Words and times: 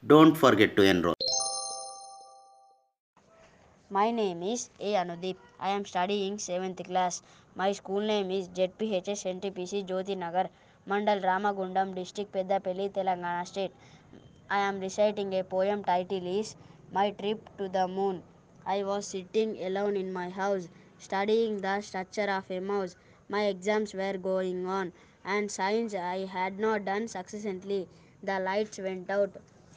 don't 0.07 0.37
forget 0.37 0.77
to 0.77 0.83
enroll 0.83 1.15
My 3.93 4.13
name 4.13 4.45
is 4.45 4.71
A. 4.79 4.95
Anudeep. 4.95 5.35
I 5.59 5.71
am 5.71 5.85
studying 5.85 6.37
7th 6.37 6.85
class. 6.85 7.23
My 7.57 7.73
school 7.73 8.01
name 8.01 8.31
is 8.31 8.49
ZPHS 8.49 9.25
NTPC 9.31 9.85
Jyoti 9.89 10.17
Nagar, 10.17 10.49
Mandal 10.89 11.21
Ramagundam, 11.21 11.97
District 11.97 12.31
Peddapelli, 12.31 12.93
Telangana 12.93 13.45
State. 13.45 13.73
I 14.49 14.61
am 14.61 14.79
reciting 14.79 15.35
a 15.35 15.43
poem 15.43 15.83
title 15.83 16.25
is 16.39 16.55
My 16.93 17.11
Trip 17.11 17.41
to 17.59 17.69
the 17.69 17.89
Moon. 17.89 18.23
I 18.67 18.85
was 18.85 19.07
sitting 19.07 19.63
alone 19.65 19.97
in 19.97 20.13
my 20.13 20.29
house, 20.29 20.69
studying 20.99 21.61
the 21.61 21.81
structure 21.81 22.31
of 22.31 22.51
a 22.51 22.61
mouse. 22.61 22.97
My 23.29 23.47
exams 23.47 23.95
were 23.95 24.17
going 24.19 24.67
on, 24.67 24.93
and 25.25 25.51
science 25.51 25.95
I 25.95 26.27
had 26.27 26.59
not 26.59 26.85
done 26.85 27.09
successfully. 27.09 27.89
The 28.23 28.39
lights 28.39 28.79
went 28.79 29.11
out. 29.11 29.31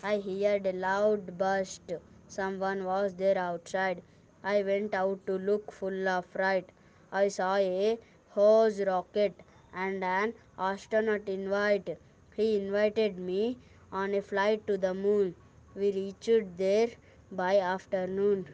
I 0.04 0.20
heard 0.20 0.66
a 0.68 0.74
loud 0.74 1.38
burst. 1.38 1.94
Someone 2.28 2.84
was 2.84 3.16
there 3.16 3.38
outside. 3.38 4.04
I 4.44 4.62
went 4.64 4.94
out 4.94 5.26
to 5.28 5.38
look 5.38 5.72
full 5.72 6.08
of 6.08 6.26
fright. 6.26 6.70
I 7.12 7.30
saw 7.30 7.56
a 7.56 7.98
hose 8.32 8.82
rocket 8.82 9.34
and 9.74 10.04
an 10.04 10.34
astronaut 10.58 11.28
invite. 11.30 11.98
He 12.36 12.58
invited 12.58 13.18
me 13.18 13.58
on 13.92 14.14
a 14.14 14.22
flight 14.22 14.68
to 14.68 14.78
the 14.78 14.94
moon. 14.94 15.36
We 15.76 15.92
reached 15.92 16.58
there 16.58 16.90
by 17.32 17.58
afternoon. 17.60 18.46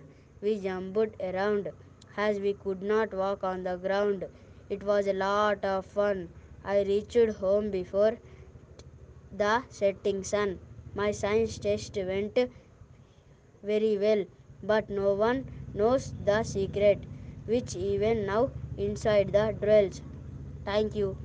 We 0.42 0.60
jumped 0.60 1.16
around 1.22 1.72
as 2.18 2.40
we 2.40 2.54
could 2.54 2.82
not 2.82 3.14
walk 3.14 3.44
on 3.44 3.64
the 3.64 3.78
ground. 3.78 4.28
It 4.70 4.84
was 4.84 5.08
a 5.08 5.14
lot 5.14 5.64
of 5.64 5.86
fun. 5.86 6.30
I 6.64 6.82
reached 6.84 7.18
home 7.40 7.72
before 7.72 8.18
the 9.32 9.64
setting 9.70 10.24
sun. 10.24 10.60
My 10.94 11.12
science 11.12 11.58
test 11.58 11.96
went 11.96 12.38
very 13.64 13.98
well, 13.98 14.26
but 14.62 14.90
no 14.90 15.14
one 15.14 15.46
knows 15.74 16.14
the 16.26 16.44
secret, 16.44 17.06
which 17.46 17.76
even 17.76 18.26
now 18.26 18.52
inside 18.78 19.32
the 19.32 19.56
dwells. 19.62 20.02
Thank 20.66 20.96
you. 20.96 21.18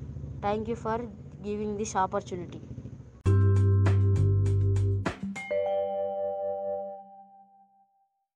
Thank 0.43 0.69
you 0.69 0.77
for 0.77 0.99
giving 1.43 1.77
this 1.77 1.97
opportunity. 1.97 2.61